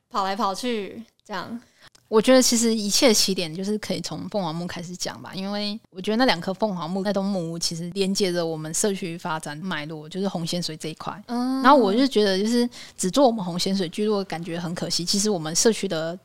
[0.08, 1.60] 跑来跑去这样。
[2.08, 11.20] 我觉得其实一切起点就是可以从凤凰木开始讲吧，因为我觉得那两棵凤凰木那栋木屋其实连接着我们社区发展脉络，就是红仙水这一块。
[11.26, 15.04] 嗯然后我就觉得，就是只做我们红仙水聚落，感觉很可惜。
[15.04, 16.16] 其实我们社区的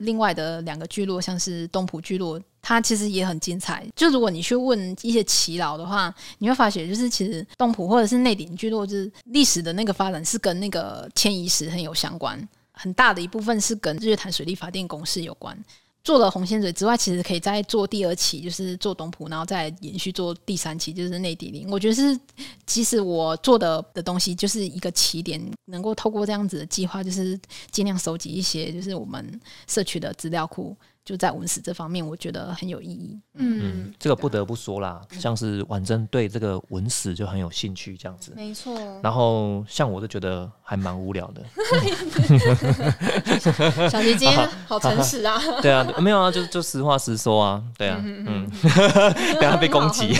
[0.00, 3.86] 另外的两个聚落，像是东浦聚落，它其实也很精彩。
[3.94, 15.56] 就如果你去问一些耆老的话，你会发现，就是其实东浦或者是内顶聚落，就是历史的那个发展是跟那个迁移史很有相关，很大的一部分是跟日月潭水利发电公司有关。
[16.02, 21.70] 做了红线嘴之外，其实可以再做第二期，就是做东浦，然后再延续做第三期，就是内地林。
[21.70, 22.18] 我觉得是，
[22.64, 27.38] 即使我做的的东西就是一个起点，能够透过这样子的计划，就是
[27.70, 30.74] 尽量收集一些，就是我们社区的资料库，
[31.10, 33.18] 就在文史这方面，我觉得很有意义。
[33.34, 38.32] 嗯嗯，，这个不得不说啦，像是婉珍对这个文史就很有兴趣这样子。
[38.36, 38.78] 没错。
[39.02, 41.42] 然后像我就觉得还蛮无聊的，
[43.90, 48.48] 小琪今天好诚实啊， 对啊，没有啊，就就实话实说啊，对啊，嗯，
[49.36, 50.14] 不要被攻击。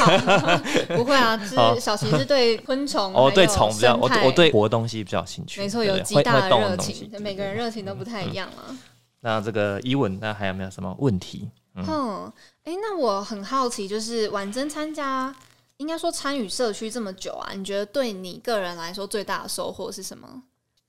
[0.96, 8.74] 不会啊，就是小琪是对昆虫哦，对虫比较，我我对活的东西比较有兴趣，没错有极大的热情每个人热情都不太一样啊。
[9.20, 11.50] 那这个伊文，那还有没有什么问题？
[11.74, 12.32] 嗯，
[12.64, 15.34] 哎、那我很好奇，就是婉珍参加，
[15.76, 20.42] 应该说参与社区这么久啊，你觉得对你个人来说最大的收获是什么？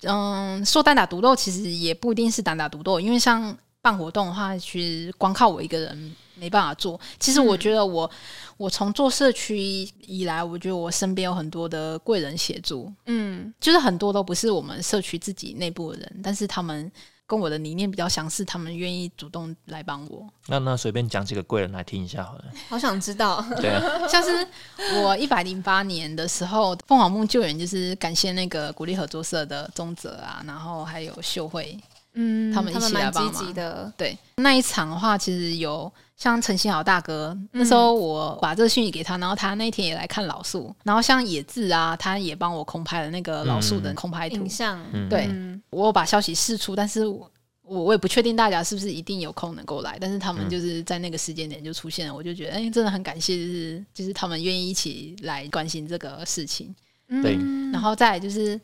[0.04, 7.00] 嗯，说单打独斗其实也不一定是单打独斗，因为像办活动的话，其实光靠我一个人没办法做。
[7.20, 8.10] 其实我觉得我、
[8.58, 9.60] 我从做社区
[10.00, 16.92] 以来，我觉得我身边有很多的贵人协助，嗯就是很多都不是我们社区自己内部的人，但是他们
[17.32, 20.28] 跟我的理念比较相似，他们愿意主动来帮我。
[20.48, 22.44] 那那随便讲几个贵人来听一下好了。
[22.68, 23.42] 好想知道。
[23.56, 24.46] 对啊， 像是
[25.02, 31.80] 我一百零八年的时候，凤凰梦救援就是感谢那个鼓励合作社的宗泽啊，然后还有秀慧，
[32.14, 33.92] 嗯他们一起来帮忙极的。
[33.96, 34.18] 对。
[34.38, 44.36] 那一场的话，其实有像陈新豪大哥，那时候我把这个讯息给他，然后他那天也来看老树，然后像野志啊，他也帮我空拍了那个老树的空拍图。
[44.38, 45.08] 影像，嗯。
[45.08, 45.28] 对。
[45.30, 45.62] 嗯。
[45.70, 56.76] 我有把消息释出，但是我我我也不确定大家是不是一定有空能够来，但是他们就是在那个时间点就出现了，我就觉得哎、真的很感谢，就是就是他们愿意一起来关心这个事情。
[57.22, 57.38] 对。
[57.40, 58.60] 嗯然后再来就是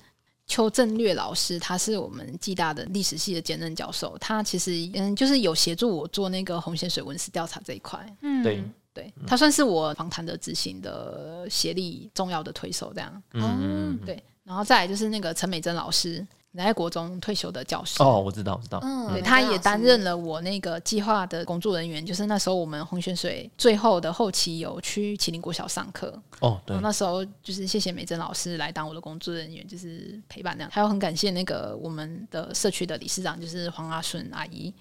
[0.47, 7.99] 邱正略老师，他是我们暨大的历史系的兼任教授，他其实嗯就是有协助我做那个红线水文史调查这一块。
[8.21, 13.99] 嗯对，对他算是我访谈的执行的协力重要的推手，这样嗯。
[14.05, 14.23] 对。
[14.43, 16.25] 然后再来就是那个陈美珍老师，
[16.65, 18.01] 在国中退休的教师。
[18.01, 18.79] 哦，我知道，我知道。
[18.83, 30.71] 嗯对，他也担任了我那个计划的工作人员，就是那时候我们红泉水最后的后期有去麒麟国小上课，哦，对，那时候就是谢谢美珍老师来当我的工作人员，就是陪伴那样。
[30.73, 34.73] 还有很感谢那个我们的社区的理事长，就是黄阿顺阿姨，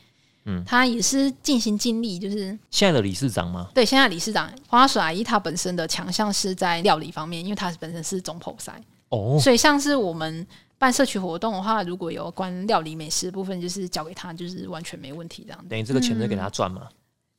[0.44, 3.68] 嗯她也是尽心尽力，就是现在的理事长吗？
[3.72, 10.46] 对现在理事长黄阿顺阿姨，她本身的强项是在料理方面，因为她本身是中剖赛，哦，所以像是我们。
[10.78, 15.68] 办社区活动的话，如果有关料理美食的部分，就是交给他，就是完全没问题这样子。
[15.68, 16.82] 等于这个钱就给他赚嘛。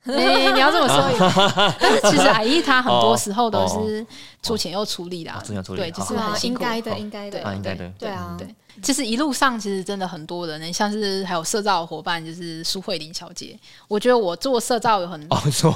[0.04, 0.98] 哎、你要这么说，
[1.80, 4.06] 但是其实阿姨她很多哦时候都是
[4.42, 6.64] 出钱又出力啦，哦出钱出力对，就是是啊很，辛苦。
[6.64, 7.92] 应该的，好应该的，啊应该的。
[8.00, 8.48] 对啊，对，
[8.82, 13.58] 其实一路上其实真的很多人呢，像是还有社造的伙伴，就是苏慧玲小姐。
[13.88, 15.72] 我觉得我做社造有很哦，说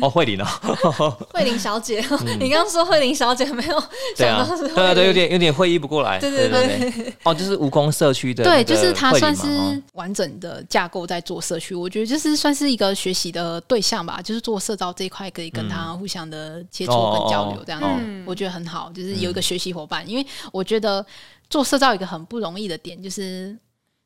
[0.00, 0.46] 哦，慧玲哦，
[1.32, 2.04] 慧玲小姐，
[2.40, 3.84] 你刚刚说慧玲小姐没有
[4.16, 6.18] 想到是，对啊，对，有点有点会意不过来。
[6.18, 17.80] 对对对对，哦，就是蜈蚣社区的对，就是她慧玲算是完整的架构在做社区，我觉得就是算是一个学习的对象吧，就是做社造这一块可以跟他互相的接触跟交流，这样
[18.26, 20.02] 我觉得很好，就是有一个学习伙伴。
[20.08, 21.04] 因为我觉得
[21.52, 23.54] 做社造一个很不容易的点就是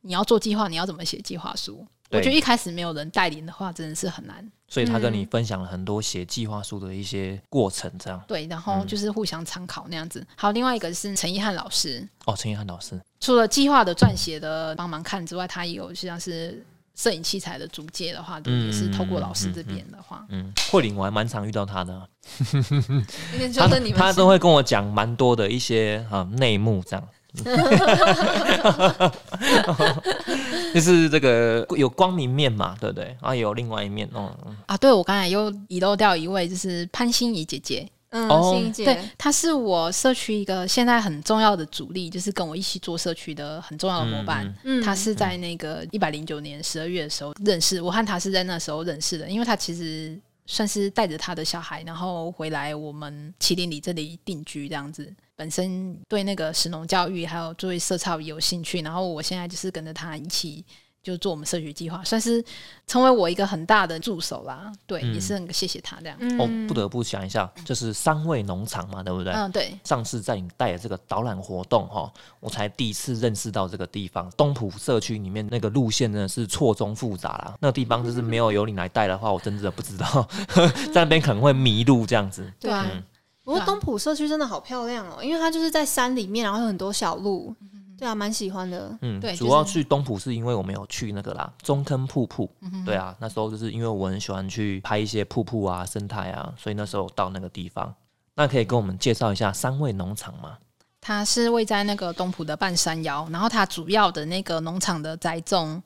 [0.00, 1.86] 你要做计划，你要怎么写计划书？
[2.10, 4.44] 我觉得一开始没有人带领的话，真的是很难。
[4.68, 8.20] 所以他跟你嗯分享了很多写计划书的一些过程，这样。
[8.26, 10.26] 对，然后就是互相参考那样子。
[10.34, 16.64] 还有另外一个是陈一汉老师，哦，陈一涵老师，除了计划的撰写的帮忙看之外，他也有像是
[16.96, 22.08] 摄影器材的租借的话，也是透过老师这边的话，嗯，慧玲我还蛮常遇到他的，
[23.54, 27.08] 他他都会跟我讲蛮多的一些啊内幕，这样。
[30.74, 33.16] 就是这个有光明面嘛，对不对？
[33.20, 34.36] 啊，有另外一面哦。
[34.46, 44.52] 嗯啊，对我刚才又遗漏掉一位，就是潘心怡姐姐，嗯，哦欣怡姐对，她是我社区一个现在很重要的主力，就是跟我一起做社区的很重要的伙伴。
[44.64, 55.10] 嗯她是在那个一百零九年十二月的时候认识，我和她是在那时候认识的，因为她其实算是带着她的小孩，然后回来我们麒麟里这里定居这样子。
[55.36, 60.64] 本身对那个石农教育还有作为社操有兴趣，然后我现在就是跟着他一起。
[61.02, 62.44] 就做我们社区计划，算是
[62.84, 64.72] 成为我一个很大的助手啦。
[64.88, 66.16] 对，嗯也是很谢谢他这样。
[66.18, 69.32] 嗯哦，不得不想一下，就是三味农场嘛，对不对？
[69.32, 74.28] 嗯，对，上次在你带的这个导览活动哈，我才第一次认识到这个地方。
[74.36, 80.28] 东浦社区里面那个路线真的是错综复杂啦，那个地方就是没有由你来带的话，我真的不知道
[80.92, 82.52] 在那边可能会迷路这样子。
[82.58, 83.00] 对啊嗯
[83.46, 87.54] 不过东浦社区真的好漂亮哦，因为它就是在山里面，然后有很多小路，
[87.96, 88.98] 对啊，蛮喜欢的。
[89.02, 97.94] 嗯，对主要去东浦是因为我们有去那个啦中坑瀑布，嗯对啊，那时候就是因为我很喜欢去拍一些瀑布啊、生态啊，所以那时候到那个地方。
[98.34, 100.58] 那可以跟我们介绍一下三味农场吗？
[101.00, 105.80] 它是位在那个东浦的半山腰，然后它主要的那个农场的栽种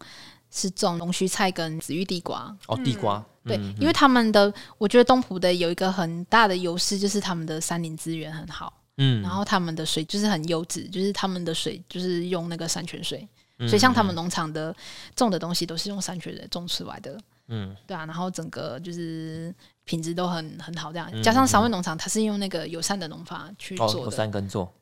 [0.51, 2.57] 是种龙须菜跟紫玉地瓜。
[2.69, 13.27] 哦，地瓜，对，嗯因为他们的，我觉得东浦的有一个很大的优势，就是他们的山林资源很好，嗯，然后他们的水就是很优质，就是他们的水就是用那个山泉水，
[13.59, 14.75] 嗯所以像他们农场的
[15.17, 17.75] 种的东西都是用山泉水种出来的，嗯。
[17.87, 21.09] 对啊，然后整个就是品质都很很好，这样。
[21.13, 24.11] 嗯加上三味农场它是用那个友善的农法去做的，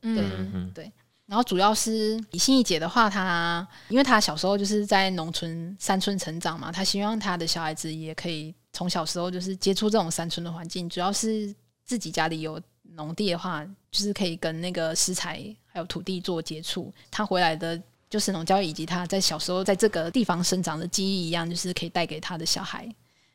[0.03, 0.71] 嗯嗯。
[0.75, 0.91] 对。
[1.29, 10.89] 然后主要是李心怡姐的话，她因为她小时候就是在农村山村成长嘛，她希望她的小孩子也可以从小时候就是接触这种山村的环境。
[10.89, 11.55] 主要是
[11.85, 12.59] 自己家里有
[12.95, 16.91] 农地的话，就是可以跟那个食材还有土地做接触。
[17.11, 22.89] 她回来的就是农教育，以及她在小时候在这个地方生长的记忆一样，就是可以带给她的小孩。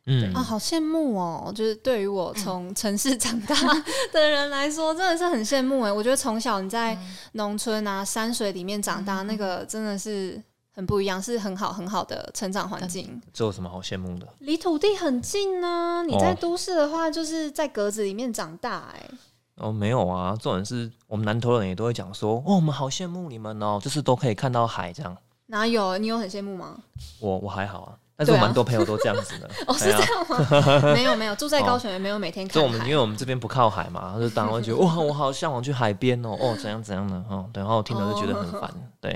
[0.05, 1.51] 嗯啊，好羡慕哦！
[1.55, 3.55] 就是对于我从城市长大
[4.11, 5.91] 的人来说，真的是很羡慕哎。
[5.91, 6.97] 我觉得从小你在
[7.33, 10.41] 农村啊、山水里面长大，那个真的是
[10.73, 13.21] 很不一样，是很好很好的成长环境。
[13.31, 14.27] 这有什么好羡慕的？
[14.39, 19.09] 离土地很近呢、你在哦都市的话，就是在格子里面长大哎。
[19.55, 25.15] 哦，没有啊，重点是我们南投人也都会讲说，哦，我们好羡慕你们哦，就是都可以看到海这样。
[25.45, 25.97] 哪有？
[25.97, 26.77] 你有很羡慕吗？
[27.19, 29.49] 我我还好啊，但是我蛮多朋友都这样子的。
[29.67, 30.93] 哦，是这样吗？
[30.93, 32.97] 没有没有，住在高雄也没有每天看就我们因为。
[32.97, 39.11] 我们这边不靠海嘛，就当然会觉得 哇，我好向往去海边哦，哦怎样怎样的哦，对，然后我听了就觉得很烦， 对。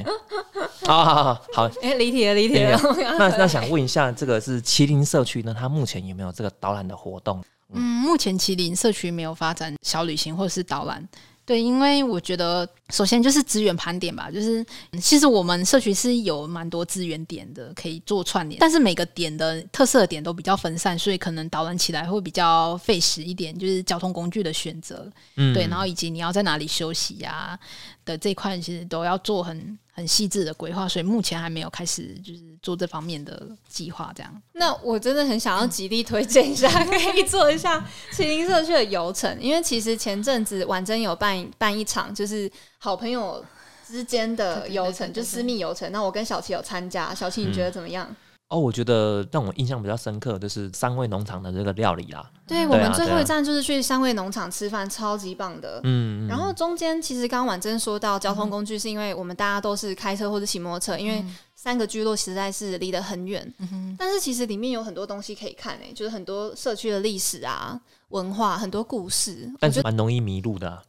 [0.87, 2.77] 啊，好好好，哎，离题了，离题了。
[3.17, 5.55] 那那想问一下，这个是麒麟社区呢？
[5.57, 7.41] 它目前有没有这个导览的活动？
[7.73, 11.07] 嗯，目前麒麟社区没有发展小旅行或者是导览。
[11.47, 25.53] 对，因为我觉得首先就是资源盘点吧，就是嗯其实我们社区是有蛮多资源点的，可以做串联，但是每个点的特色点都比较分散，所以可能导览起来会比较费时一点，就是交通工具的选择，嗯。
[25.53, 27.57] 对，然后以及你要在哪里休息呀、
[28.03, 34.41] 的这一块，其实都要做很很细致的规划，所以目前还没有开始就是做这方面的计划，这样。
[34.53, 37.83] 那我真的很想要极力推荐一下， 可以做一下
[38.13, 43.43] 麒麟社区的游程，因为其实前阵子婉珍有办办一场，就是好朋友
[43.87, 45.91] 之间的游程，就私密游程。
[45.91, 48.15] 那我跟小琪有参加，小琪你觉得怎么样？
[48.49, 52.31] 哦，我觉得让我印象比较深刻的就是三味农场的这个料理啦。
[52.47, 55.81] 对我们最后一站就是去三味农场吃饭，超级棒的。
[55.83, 61.21] 嗯，嗯然后中间其实刚刚婉珍说到交通工具，是因为我们大家都是开车或者骑摩托车，因为
[61.55, 63.53] 三个聚落实在是离得很远。
[63.97, 67.77] 但是其实里面有很多东西可以看诶、就是很多社区的历史啊、
[68.09, 69.51] 文化，很多故事。
[69.59, 70.81] 但是蛮容易迷路的啊、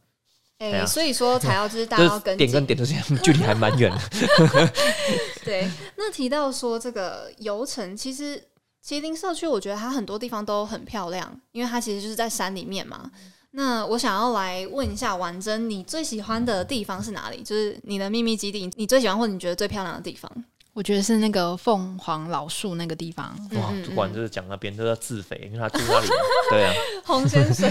[0.59, 2.47] 诶、对啊所以说才要就是大家要跟 紧。
[2.47, 4.71] 点跟点之间 距离还蛮远的。
[5.43, 8.41] 对，那提到说这个游程，其实
[8.85, 13.09] 麒麟社区，我觉得它很多地方都很漂亮，因为它其实就是在山里面嘛。
[13.51, 17.41] 那我想要来问一下婉珍，你最喜欢的地方是哪里？
[17.41, 20.31] 就是你的秘密基地，你最喜欢或者你觉得最漂亮的地方？
[20.79, 26.07] 我觉得是那个凤凰老树那个地方，哇，主管就是讲那边都要自肥，因为他住那里。
[26.49, 26.73] 对啊，
[27.03, 27.69] 红仙水，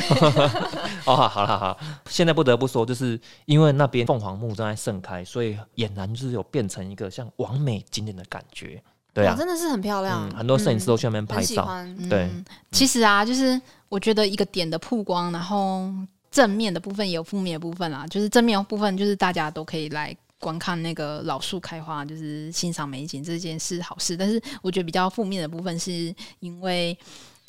[1.06, 1.78] 哦，好了好了，
[2.10, 8.78] 现在不得不说，就是因为那边凤凰木正在盛开，所以俨然就是有变成一个像完美景点的感觉。
[9.14, 11.66] 对啊，哇真的是很漂亮，嗯，很多摄影师都去那边嗯拍照。
[12.10, 15.90] 对嗯，其实啊，就是我觉得一个点的曝光，然后
[16.30, 18.06] 正面的部分也有负面的部分啦。
[18.08, 24.16] 就是正面的部分，就是大家都可以来观看那个老树开花，就是欣赏美景这件事好事。
[24.16, 26.96] 但是我觉得比较负面的部分，是因为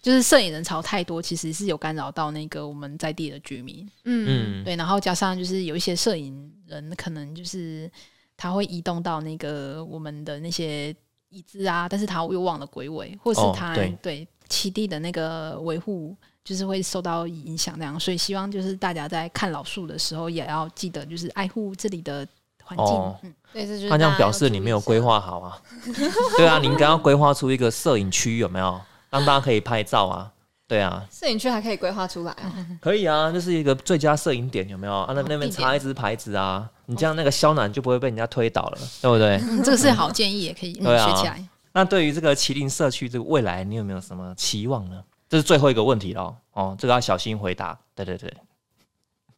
[0.01, 3.87] 就是摄影人潮太多，其实是有干扰到那个我们在地的居民。
[4.05, 7.91] 嗯，嗯，对，然后加上就是有一些摄影人可能就是
[8.35, 10.95] 他会移动到那个我们的那些
[11.29, 22.27] 椅子啊，但是他又忘了归位，或是哦他、对对栖地的那个维护就是会受到影响那样，所以希望就是大家在看老树的时候也要记得就是爱护这里的
[22.69, 22.95] 环境。
[22.95, 24.99] 哦嗯，对，这就是他这样表示你没有规。
[24.99, 25.57] 划好啊。
[26.37, 28.79] 对啊，你应该要规划出一个摄影区，有没有？
[29.09, 30.31] 让大家可以拍照啊。
[30.67, 32.53] 对啊，摄影区还可以规划出来啊。
[32.79, 34.93] 可以啊，就是一个最佳摄影点，有没有？
[34.93, 39.37] 啊，那那边插一支牌子啊，你这样那个肖楠就不会被人家推倒了， 对不对？
[39.37, 41.43] 嗯这个是好建议，也可以、嗯、对啊学起来。
[41.71, 45.01] 那对于这个麒麟社区这个未来，你有没有什么期望呢？
[45.27, 47.77] 这是最后一个问题了哦，这个要小心回答。
[47.95, 48.31] 对对对，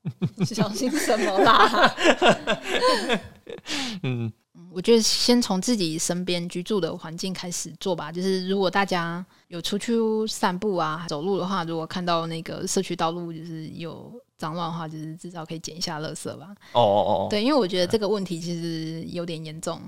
[0.45, 1.95] 小心什么啦？
[4.03, 4.31] 嗯，
[4.71, 8.11] 我觉得先从自己身边居住的环境开始做吧。
[8.11, 9.93] 就是如果大家有出去
[10.27, 16.47] 散步啊、走路的话，如果看到那个社区道路就是有脏乱的话，就是至少可以捡一下垃圾吧。
[16.73, 19.79] 哦哦哦哦，对，因为我觉得这个问题其实有点严重，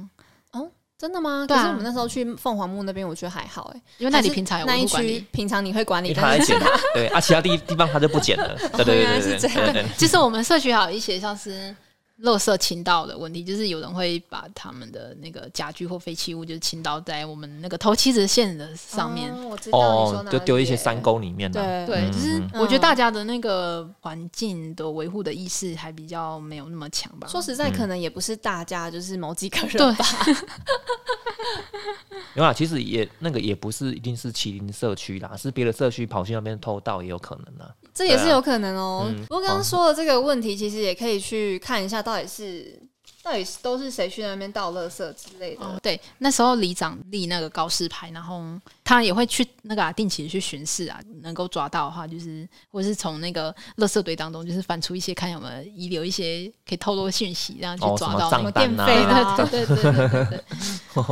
[1.03, 1.45] 真的吗？
[1.45, 4.85] 可是我们那时候去凤凰木那边，我觉得还好哎、因为那里平常有那一。
[4.85, 6.57] 区平常你会管理，他来捡，
[6.93, 8.55] 对啊，其他地地方他就不捡了。
[8.77, 11.75] 对对原来对对是这样对对对，其实我们社区还有一些像是
[12.23, 19.31] 垃圾倾倒的问题，就是有人会把他们的那个家具或废弃物，就是倾倒在我们那个头七子线的上面。
[19.33, 27.27] 哦我知道你说就丢一些山沟里面的、对对，嗯就是嗯我觉得嗯大家的那个环境的维护的意识还比较没有那么强吧。
[27.27, 30.05] 说实在，嗯可能也不是大家，就是某几个人对吧。
[32.35, 37.75] 有啊，其实也那个也不是一定是麒麟社区啦，是别的社区跑去那边偷盗也有可能啊。
[37.93, 42.79] 这也是有可能哦、嗯不过刚刚说的这个问题，其实也可以去看一下，到底是
[43.21, 45.63] 到底是都是谁去那边倒垃圾之类的。
[45.63, 48.41] 哦，对，那时候里长立那个告示牌，然后
[48.83, 58.51] 他也会去那个、啊、定期去巡视啊，能够抓到的话，就是或者是从那个垃圾堆当中，就是翻出一些看有没有遗留一些可以透露的讯息，这样去哦，什么抓到那个。
[58.51, 60.25] 账单啊，电费啊对对对对对对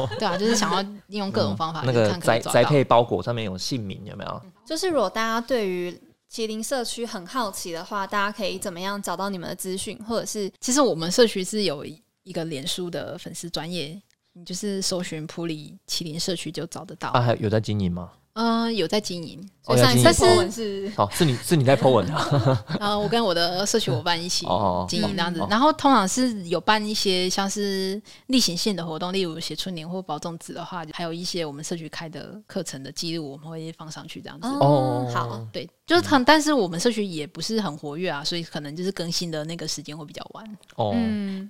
[0.10, 2.54] 对， 对啊，就是想要利用各种方法那去个宅看可以抓到。
[2.54, 4.42] 宅配包裹上面有姓名有没有？
[4.66, 5.98] 就是如果大家对于
[6.32, 11.84] 麒麟社区很好奇的话，大家可以怎么样找到你们的资讯，或者是其实我们社区是有
[12.24, 14.02] 一个脸书的粉丝专业，
[14.32, 17.10] 你就是搜寻普里麒麟社区就找得到。
[17.10, 18.14] 啊，还有在经营吗？
[18.34, 22.64] 嗯、有在经营，哦所以上一经营次是哦，是你是你在 po 文啊？
[22.80, 34.48] 然后我跟我的社区伙伴一起哦经营这样子哦，然后通常是有办一些像是例行性的活动，例如写春联或保粽子的话，还有一些我们社区开的课程的记录，我们会放上去这样子。
[34.48, 40.58] 哦好，对，就是很，但是我们社区也不是很活跃啊，所以可能就是更新的那个时间会比较晚。
[40.76, 41.50] 哦，嗯，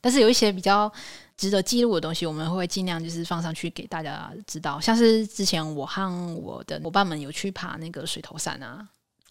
[0.00, 0.92] 但是有一些比较
[1.36, 4.80] 值得记录的东西，我们会尽量就是放上去给大家知道。
[4.80, 8.86] 像是之前我和我的伙伴们有去爬那个水头山啊，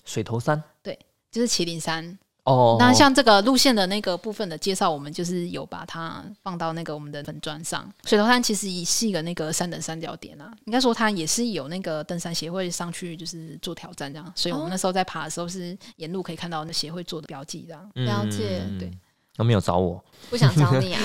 [0.05, 0.97] 水头山对
[1.31, 2.17] 就是麒麟山。
[2.43, 7.91] 哦，那像这个路线的那个部分的介绍，我们就是有把它放到那个我们的粉砖上。
[8.03, 17.91] 水头山其实也是一个那个三等三角点啊，应该说它也是有那个登山协会上去就是做挑战这样，所以我们那时候在爬的时候是沿路可以看到那协会做的标记这样。
[17.95, 18.91] 了解嗯对，
[19.38, 21.01] 他没有找我，不想找你啊，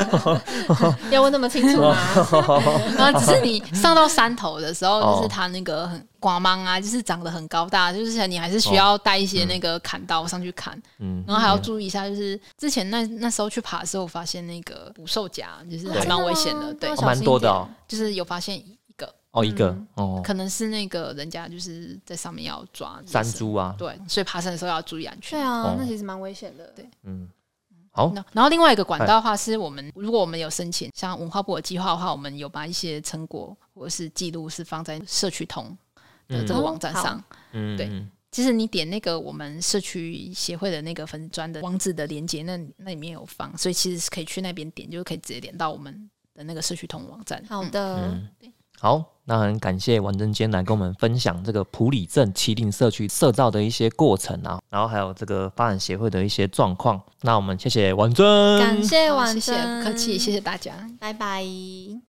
[1.10, 1.96] 要问那么清楚吗？
[2.96, 5.16] 然后只是你上到山头的时候，哦。
[5.16, 19.86] 就是他那个很光芒啊，就是长得很高大，就是你还是需要带一些那个砍刀上去砍，嗯，然后还要注意一下，就是之前那那时候去爬的时候，发现那个捕兽夹就是还蛮危险的，对蛮多的哦，就是有发现一个，哦，一个嗯。
[19.94, 25.38] 哦，可能是那个人家就是在上面要抓山，猪啊，对，所以爬山的时候要注意安全。
[25.38, 26.70] 对啊哦，那其实蛮危险的。
[26.76, 26.86] 对。
[27.04, 27.28] 嗯，
[27.96, 35.76] 好，那然后另外一个管道的话，是我们如果我们有申请，像文化部的计划的话，我们有把一些成果或者是记录是放在社区通
[36.28, 37.24] 的这个嗯网站上。
[37.52, 37.86] 嗯，对。
[37.86, 47.42] 嗯其实你点那个我们社区协会的那个粉砖的网址的连接，那那里面有放，所以其实是可以去那边点，就是可以直接点到我们的那个社区通网站。
[47.44, 47.48] 嗯。
[47.48, 48.28] 好的，嗯，
[48.80, 57.00] 好，那很感谢婉珍今天来跟我们分享这个普里镇麒麟社区社造的一些过程啊，然后还有这个发展协会的一些状况。
[57.22, 60.72] 那我们谢谢王真，感谢好晚谢谢，珍，不客气，谢谢大家。
[61.00, 61.44] 拜拜。